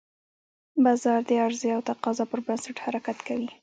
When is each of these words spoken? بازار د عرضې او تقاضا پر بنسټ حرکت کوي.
بازار 0.83 1.19
د 1.29 1.31
عرضې 1.43 1.69
او 1.75 1.81
تقاضا 1.89 2.25
پر 2.31 2.39
بنسټ 2.45 2.75
حرکت 2.85 3.17
کوي. 3.27 3.49